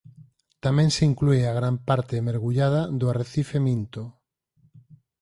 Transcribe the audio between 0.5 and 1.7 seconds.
Tamén se inclúe a